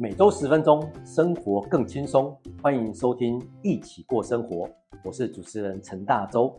[0.00, 2.32] 每周十分钟，生活更轻松。
[2.62, 4.68] 欢迎收听《一起过生活》，
[5.02, 6.56] 我是主持人陈大洲。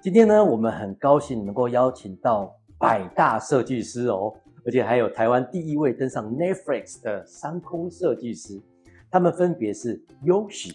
[0.00, 4.34] 今天呢，我们很高兴能够邀请到百大设计师哦，
[4.66, 8.60] 而且还有台湾第一位登上 Netflix 的三空设计师。
[9.08, 10.74] 他们分别是 Yoshi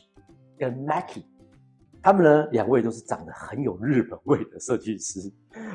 [0.57, 1.23] 跟 Maki。
[2.01, 5.29] 他们呢，两位都是长得很有日本味的设计师，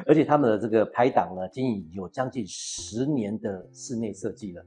[0.06, 4.64] 而且他们的这个拍档呢，经营有将近十年的室内设计了，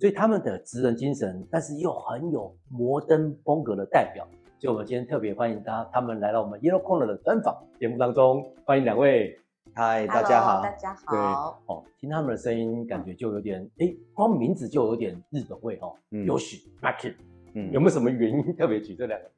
[0.00, 4.26] 所以他们的职人精神，但是又很有摩登风格的代表。
[4.58, 9.38] 所以我们今天特别欢迎他，他们来到我们 Yellow Corner 的专访节目当中，欢迎两位。
[9.74, 11.12] 嗨，大家好，大家好。
[11.12, 11.18] 对，
[11.66, 15.92] 哦，听他们的声音，感觉就有点，哎、嗯，光名字就有点日本味哦。
[16.12, 17.14] 嗯，Yoshi Maki，
[17.52, 19.30] 嗯，有没有什么原因特别取这两个？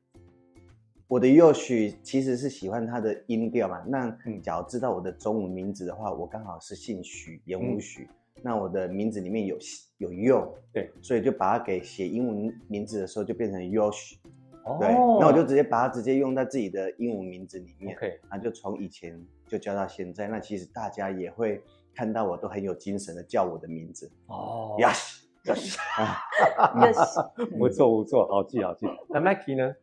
[1.09, 3.83] 我的 Yoshi 其实是喜欢他的音调嘛。
[3.89, 4.09] 那
[4.41, 8.05] 假如知道我的中文名字的话，我刚好是姓许，言午许。
[8.05, 9.59] 嗯、那我的名字里面有
[9.99, 14.17] 有 Yo，对，所以就把它给写英文名字的时候就变成 Yoshi。
[14.65, 14.89] 哦，对，
[15.21, 17.95] 那我就直接把它直接用在自己的英文名字里面。
[17.97, 20.29] OK，那就从以前就叫到现在。
[20.29, 21.63] 那其实大家也会
[21.95, 24.11] 看到我都很有精神的叫我的名字。
[24.27, 28.87] 哦，Yoshi，Yoshi，Yoshi，不错不错，好记好记。
[29.09, 29.75] 那 Maki 呢？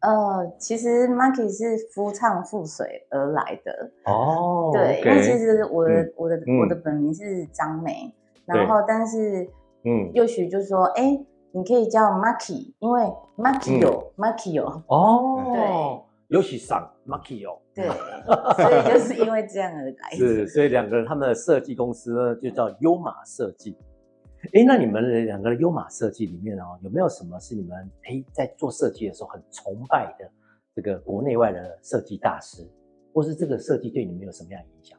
[0.00, 4.70] 呃，其实 Monkey 是夫唱妇随而来的哦。
[4.72, 8.12] 对，因为其实我的我的我的本名是张梅，
[8.46, 9.46] 然后但是
[9.84, 13.02] 嗯，Yoshi 就说，哎，你可以叫 Monkey，因为
[13.36, 15.42] Monkey 有 Monkey 有哦，
[16.28, 20.10] 对，Yoshi 上 Maki 有，对，所以就是因为这样而来。
[20.16, 23.76] 是，所以两个人他们的设计公司呢，就叫优马设计。
[24.52, 30.28] 哎，那你们两个的优马设计里面哦，有没有什么是你们哎在做设计的时候很崇拜的
[30.74, 32.66] 这个国内外的设计大师，
[33.14, 34.98] 或是这个设计对你们有什么样的影响？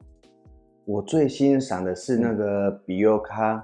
[0.86, 3.62] 我最欣赏的是那个 BIOKA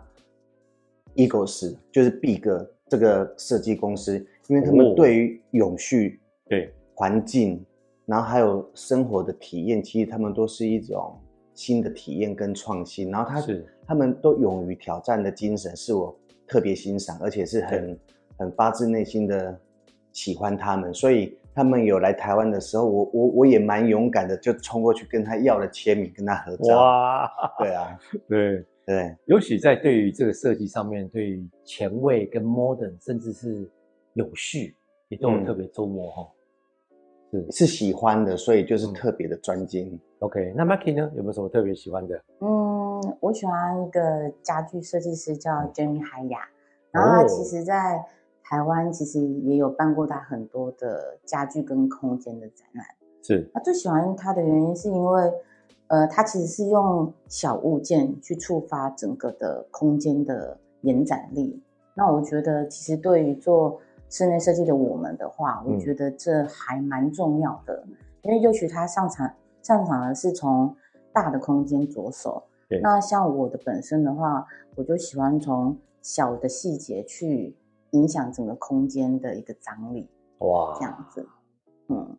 [1.15, 7.65] EGOS，就是毕格这个设计公司，因为他们对于永续、对环境，
[8.05, 11.17] 然后还有生活的体验，其实他们都是一种
[11.53, 13.65] 新的体验跟创新，然后他是。
[13.87, 16.13] 他们都勇于挑战的精神是我
[16.45, 17.99] 特别欣赏，而且是很
[18.37, 19.57] 很发自内心的
[20.11, 20.93] 喜欢他们。
[20.93, 26.75] 所以他们有来台湾的时候，我我我也蛮勇敢的，就冲过去跟他要了签名，跟他合照。
[26.75, 29.15] 哇，对啊， 对对。
[29.25, 33.69] 尤其在对于这个设计上面，对于前卫跟 modern，甚至是
[34.13, 34.75] 有序，
[35.07, 36.27] 也都有特别琢磨哈。
[37.31, 39.89] 是是喜欢的，所以就是特别的专精。
[39.91, 42.21] 嗯、OK，那 Maki 呢，有没有什么特别喜欢的？
[42.41, 42.86] 嗯。
[43.19, 46.39] 我喜欢一个家具设计师叫 Jamie 海雅，
[46.91, 48.03] 然后他其实，在
[48.43, 52.85] 台湾其实也有办过他很多的家具跟空间的展览。
[53.21, 55.33] 是，他最喜欢他的原因是因为，
[55.87, 61.61] 呃，他其实是用小物件去触发整个的空间的延展力。
[61.93, 63.79] 那我觉得，其实对于做
[64.09, 69.29] 室内设计的我们的话，我觉得这还蛮重要的，嗯、因为也许他上场
[69.61, 70.73] 上场的是从
[71.11, 72.43] 大的空间着手。
[72.69, 74.45] 对那像我的本身的话，
[74.75, 77.55] 我就喜欢从小的细节去
[77.91, 81.27] 影响整个空间的一个张力，哇，这样子，
[81.87, 82.17] 嗯，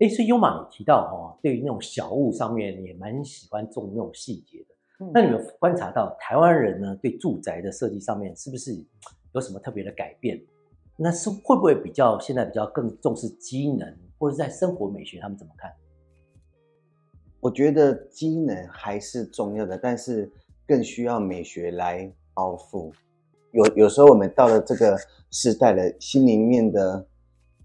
[0.00, 4.74] 哎，所以优马你提到哦，对于那种小物上面，你也蛮喜欢做那种细节的。
[5.04, 8.72] 嗯、那你们观察到台湾人呢，对住宅的设计上面是不是
[9.32, 10.42] 有什么特别的改变？
[10.96, 15.72] 那是会不会比较现在比较更重视机能，或者在生活美学，他们怎么看？
[17.40, 20.30] 我觉得机能还是重要的，但是
[20.66, 22.92] 更需要美学来包覆。
[23.52, 24.96] 有有时候我们到了这个
[25.30, 27.04] 时代的心里面的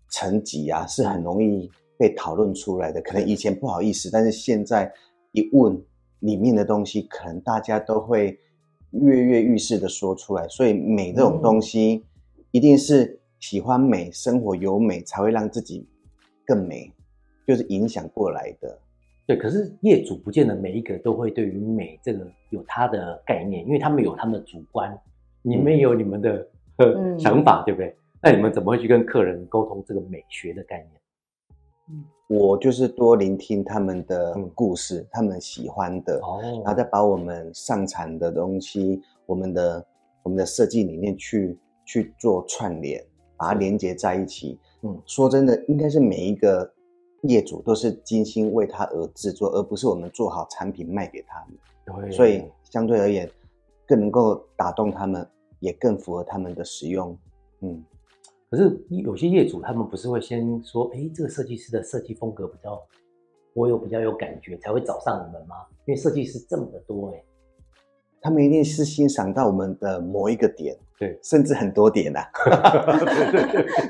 [0.09, 3.01] 层级啊，是很容易被讨论出来的。
[3.01, 4.91] 可能以前不好意思，但是现在
[5.33, 5.79] 一问
[6.19, 8.39] 里面的东西，可能大家都会
[8.91, 10.47] 跃跃欲试的说出来。
[10.47, 12.05] 所以美这种东西，
[12.51, 15.85] 一定是喜欢美、生活有美，才会让自己
[16.45, 16.89] 更美，
[17.45, 18.79] 就是影响过来的。
[19.27, 24.95] 对，可是业主不见得每一个都会对于美这个有他的概念，因为他们有他们的主观，
[25.41, 26.47] 你们有你们的、
[26.77, 27.95] 嗯、 想法，对不对？
[28.21, 32.03] 那你们怎么会去跟客人沟通这个美学的概念？
[32.27, 39.87] 我就是多聆听他们的故事，嗯、他们喜欢的，哦、然后再把我们上产的东西，我们的
[40.21, 43.03] 我们的设计理念去去做串联，
[43.37, 44.59] 把它连接在一起。
[44.83, 46.74] 嗯，说真的，应该是每一个。
[47.27, 51.57] 业主都是精心为他而制作，而不是我们做好产品卖给他们。
[52.01, 53.29] 对，所以相对而言，
[53.87, 55.27] 更能够打动他们，
[55.59, 57.17] 也更符合他们的使用。
[57.61, 57.83] 嗯，
[58.49, 62.81] 可是有些业主他们不是会先说，哎，这个设计师的设计风格比较，
[63.53, 65.55] 我有比较有感觉，才会找上你们吗？
[65.85, 67.23] 因为设计师这么的多，哎，
[68.21, 72.19] 他们一定是欣赏到我们的某一个点，对，甚至很多点呐、
[72.51, 72.97] 啊。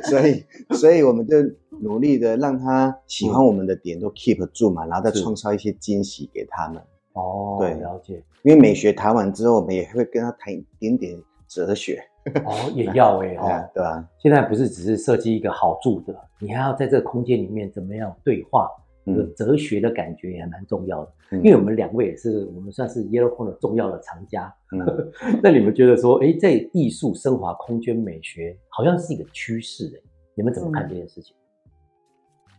[0.03, 0.43] 所以，
[0.75, 1.37] 所以我们就
[1.81, 6.81] 努力的让他喜欢我们的点都 keep 住嘛，然后再创造一些惊喜给他们。
[7.13, 8.23] 哦，对，了解。
[8.43, 11.17] 因为美学谈完之后，我们也会跟他谈一点点
[11.47, 12.01] 哲学。
[12.43, 14.03] 哦，也要 哎、欸，哦，对吧？
[14.17, 18.67] 现在不是只是设计一个好住的，你还要在这个空间里面怎么样对话？
[19.13, 24.51] 有哲学的感觉也蛮重要的，嗯、因为我们两位也是我们算是 Yellow Corner 重要的藏家。
[24.71, 25.11] 嗯、
[25.43, 30.01] 那你们觉得说，哎，在艺术升华空间美学，好像是一个趋势，哎，
[30.33, 31.35] 你们怎么看这件事情？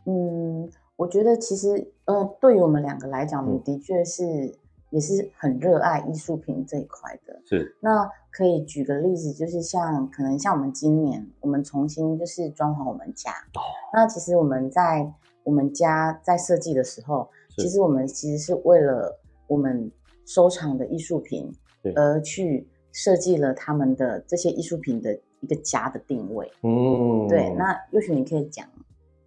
[0.05, 4.55] 嗯，我觉得其实，呃，对于我们两个来讲，我们的确是、嗯、
[4.91, 7.41] 也是很热爱艺术品这一块的。
[7.45, 7.77] 是。
[7.81, 13.33] 那可以举个例子，就是像可能像我们今年，我们重新就是装潢我们家。
[13.33, 13.61] 哦。
[13.93, 15.13] 那其实我们在。
[15.47, 19.17] 我们家在设计的时候，其实我们其实是为了
[19.47, 19.89] 我们
[20.25, 21.49] 收藏的艺术品
[21.95, 26.51] 而去设计了他们的这些艺术品的一个家的定位。
[26.65, 27.49] 嗯，对。
[27.51, 28.67] 那也许你可以讲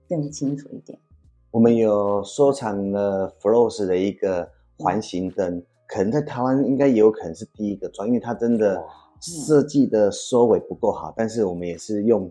[0.10, 1.00] 更清楚一点。
[1.52, 8.84] 我们有收藏了 Floss 的一个环形灯，嗯、可能在台湾应该也有可能是第一个装，因为它真的
[9.22, 12.30] 设计的收尾不够好，嗯、但是我们也是用。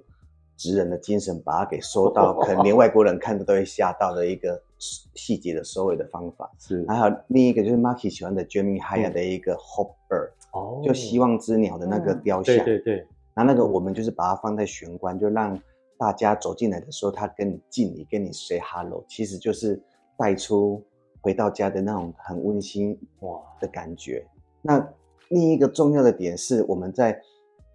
[0.59, 4.61] 职人的精神，把它给收到， 可能连外国人看到都会吓到的一个
[5.15, 6.51] 细节的收尾的方法。
[6.59, 12.57] 是，还有另一个就是 Marky 喜欢的 Jeremy Haya 的一个 Hope Bird，哦，就希望之鸟的那个雕像。
[12.57, 13.07] 对对对。
[13.35, 15.57] 然后那个我们就是把它放在玄关，就让
[15.97, 19.81] 大家走进来的时候，他跟你敬礼，跟你 say hello，其实就是
[20.17, 20.85] 带出
[21.21, 24.27] 回到家的那种很温馨哇的感觉。
[24.61, 24.93] 那
[25.29, 27.21] 另一个重要的点是，我们在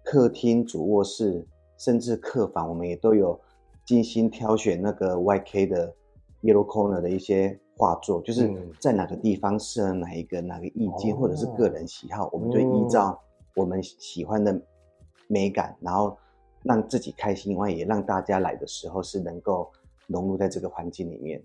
[0.04, 1.46] 客厅、主卧室。
[1.84, 3.38] 甚至客房，我们也都有
[3.84, 5.94] 精心挑选那个 YK 的
[6.40, 8.50] Yellow Corner 的一些画作，就是
[8.80, 13.20] 在哪个地方适合哪一个哪个意境，或者是个人喜好，我们就依照
[13.54, 14.58] 我们喜欢的
[15.28, 16.16] 美感，然后
[16.62, 19.70] 让自己开心以外，也让大家来的时候是能够
[20.06, 21.38] 融入在这个环境里面。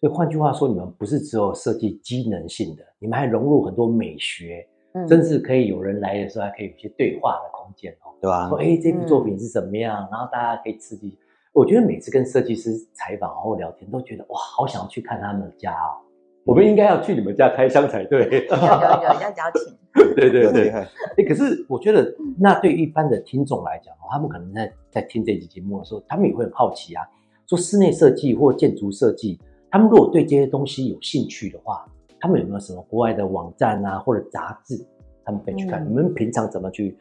[0.00, 4.66] 所以换句话说，你们不是只有设计机能性的，你们还融入很多美学。
[5.08, 8.48] 甚至可以有人来的时候，还可以有一些对话的空间哦，对吧？
[8.48, 10.08] 说哎，这部作品是怎么样？
[10.10, 11.18] 然后大家可以刺激。
[11.52, 15.98] 我觉得每次跟设计师采访或聊天，都觉得哇，好想要去看他们的家哦。
[16.44, 18.24] 我们应该要去你们家开箱才对。
[18.24, 19.76] 有有有，要邀请。
[20.14, 20.68] 对对对。
[20.70, 27.02] 哎，可是我觉得，那对一般的听众来讲哦，他们可能在在听这期节目的时候，他们也会很好奇啊。
[27.46, 31.84] 说室内设计或建筑设计，他们如果对这些东西有兴趣的话。
[32.24, 34.82] 他们有没有什么国外的网站啊，或者杂志，
[35.26, 35.84] 他们可以去看？
[35.84, 36.96] 嗯、你们平常怎么去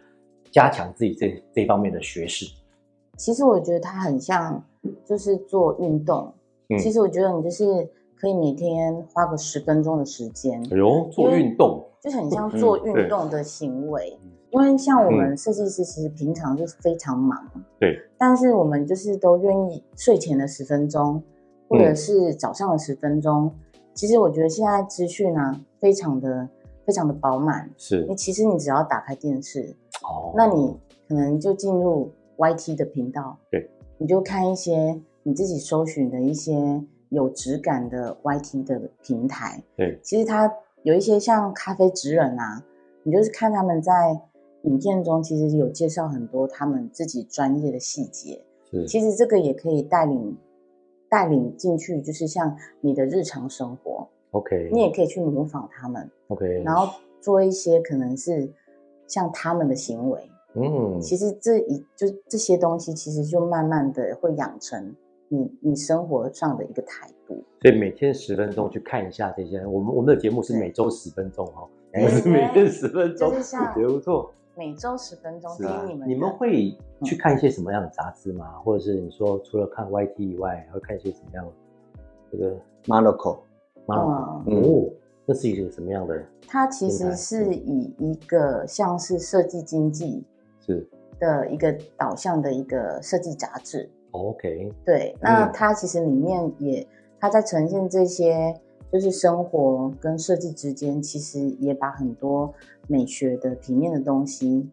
[0.52, 2.46] 加强自己这这方面的学识？
[3.16, 4.62] 其实我觉得它很像，
[5.06, 6.30] 就是做运动。
[6.68, 7.90] 嗯、其实我觉得你就是
[8.20, 10.62] 可以每天花个十分钟的时间。
[10.70, 14.20] 哎呦，做运动就是很像做运动的行为。
[14.24, 17.42] 嗯、因为像我们设计师，其实平常就是非常忙。
[17.80, 17.98] 对。
[18.18, 21.24] 但是我们就是都愿意睡前的十分钟，
[21.70, 23.50] 或者是早上的十分钟。
[23.94, 26.50] 嗯其实我觉得现在资讯呢，非常的
[26.84, 27.70] 非常的饱满。
[27.78, 30.76] 是，你其实你只要打开电视，哦，那你
[31.08, 33.70] 可能就进入 YT 的频道，对，
[34.00, 39.64] 你就看一些你自己搜寻的一些有质感的 YT 的平台。
[39.78, 40.52] 对，其实它
[40.82, 42.64] 有一些像咖啡职人啊，
[43.04, 44.20] 你就是看他们在
[44.64, 48.44] 影片中其实有介绍很多他们自己专业的细节。
[48.72, 50.36] 是，其实这个也可以带领。
[51.14, 56.92] 带领进去，就是像你的日常生活，OK，你也可以去模仿他们，OK，然后
[57.22, 58.52] 做一些可能是
[59.06, 60.20] 像他们的行为，
[60.56, 64.96] 嗯，其实这一就这些东西，其实就慢慢的会养成
[65.28, 67.44] 你你生活上的一个态度。
[67.62, 73.32] 所以每天十分钟去看一下这些，我们我们的节目是每周十分钟哈，不是 每天十分钟，
[73.78, 74.34] 也不错。
[74.56, 76.08] 每周十分钟听你们。
[76.08, 78.60] 你们会去看一些什么样的杂志吗？
[78.64, 81.52] 或者是你说除了看 YT 以外，还会看一些什么样的？
[82.32, 82.56] 这个
[82.86, 84.90] Monocle，Monocle，哦，
[85.26, 86.24] 这是一个什么样的？
[86.48, 90.24] 它其实是以一个像是设计经济
[90.60, 90.88] 是
[91.20, 93.90] 的一个导向的一个设计杂志。
[94.12, 96.88] OK，对，那它其实里面也，
[97.20, 98.56] 它在呈现这些。
[98.94, 102.54] 就是生活跟设计之间，其实也把很多
[102.88, 104.70] 美学的平面的东西，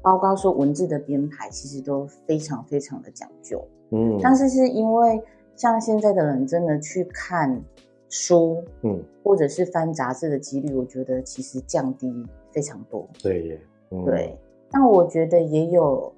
[0.00, 3.60] 包括说文字的编排，其实都非常非常的讲究。
[3.90, 5.20] 嗯，但是是因为
[5.56, 7.60] 像现在的人真的去看
[8.08, 13.04] 书，嗯，或者是翻杂志的几率，我觉得其实降低非常多。
[13.20, 13.60] 对耶，
[13.90, 14.38] 嗯、对。
[14.70, 16.14] 但我觉得也有，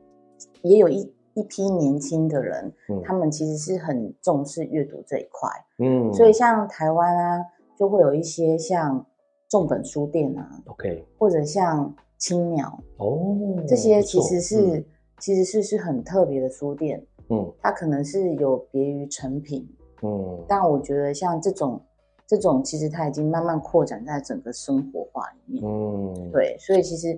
[0.60, 1.10] 也有一。
[1.36, 7.44] 一批年轻的人，嗯、他们其实是很重视阅读这一块，嗯，所以像台湾啊，
[7.78, 9.04] 就会有一些像
[9.48, 13.36] 重本书店啊，OK，或者像青鸟哦，
[13.68, 14.84] 这些其实是、嗯、
[15.20, 19.68] 其实是是很特别的书店，嗯，它可能是有别于成品，
[20.02, 21.78] 嗯，但我觉得像这种
[22.26, 27.16] 这种其实它已经慢慢扩展在整个生活化里面，嗯，对，所以其实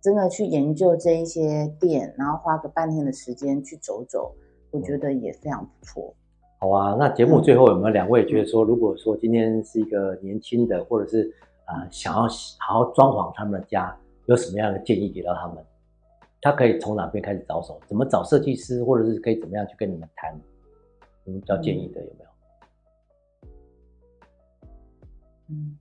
[0.00, 4.34] 真的去研究这一些店，然后花个半天的时间去走走，
[4.70, 6.14] 我觉得也非常不错。
[6.58, 11.30] 好啊，那节目最后有没有两位觉得说，如果说今天是一个年轻的，或者是
[11.64, 12.22] 啊、呃、想要
[12.58, 15.64] 好好装潢他们的家，有什么样的建议给到他们？
[16.42, 17.78] 他可以从哪边开始着手？
[17.86, 20.34] 怎么找设计师，或者是可以怎么样去跟你们谈？
[21.24, 22.30] 你们比较建议的有没有？
[25.50, 25.78] 嗯，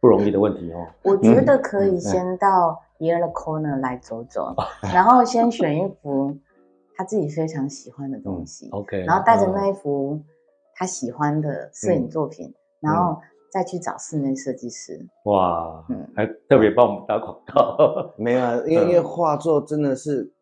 [0.00, 0.86] 不容易的问题哦。
[1.04, 6.36] 我觉得可以先到 Yellow Corner 来走走，嗯、 然后先选一幅。
[6.98, 10.18] 他自己非常喜欢的东西，嗯，OK，然后带着那一幅
[10.74, 13.20] 他喜欢的摄影作品，嗯，然后
[13.52, 15.06] 再去找室内设计师。
[15.24, 17.76] 哇，嗯，还特别帮我们打广告。
[18.16, 20.32] 没有啊，因为因为画作真的是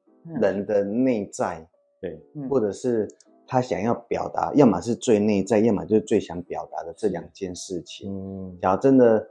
[0.41, 1.69] 人的内在，
[2.01, 3.09] 对，嗯，或者是
[3.49, 8.15] 他想要表达，要么是最内在，要么就是最想表达的这两件事情。
[8.15, 9.29] 嗯，假如真的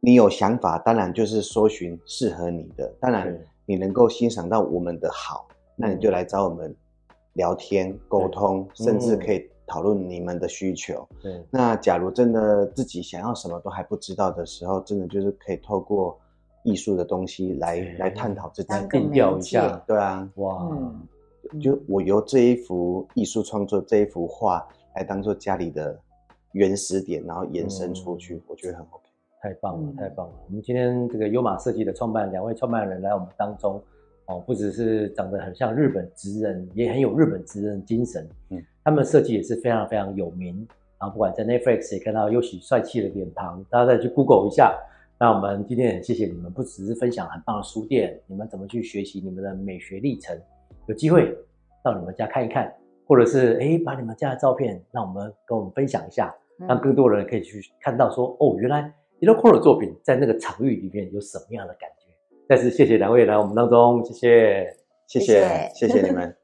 [0.00, 3.36] 你有想法，当然就是搜寻适合你的，当然
[3.66, 5.46] 你能够欣赏到我们的好。
[5.80, 6.74] 那你就来找我们
[7.34, 11.08] 聊天沟通，甚至可以讨论你们的需求。
[11.22, 16.18] 对，那假如真的自己想要什么都还不知道的时候，真的就是可以透过
[16.64, 19.80] 艺术的东西来来探讨自己，定调一下。
[19.86, 20.68] 对啊，哇，
[21.62, 25.96] 就我由这一幅艺术创作这一幅画来当做家里的
[26.52, 29.07] 原始点，然后延伸出去，嗯、我觉得很 OK。
[29.40, 30.34] 太棒了，太棒了！
[30.46, 33.82] 我们今天这个优马设计的创办两位创办人来我们当中。
[34.26, 38.28] 哦，不只是长得很像日本职人，也很有日本职人精神。
[38.50, 40.54] 嗯，他们的设计也是非常非常有名。
[41.00, 44.78] 然后不管在 Netflix 也看到优喜帅气的脸庞，大家再去 Google 一下。
[45.18, 50.38] 那我们今天很谢谢你们，不只是分享很棒的书店，你们怎么去学习你们的美学历程。
[50.86, 51.34] 有机会
[51.82, 52.70] 到你们家看一看，
[53.06, 56.34] 或者是哎把你们家的照片让我们跟我们分享一下，
[56.68, 62.06] 让更多人可以去看到说哦，原来伊洛库的作品在那个场域里面有什么样的感觉。
[62.48, 66.36] 再次谢谢两位来我们当中，谢谢，谢谢，谢谢你们。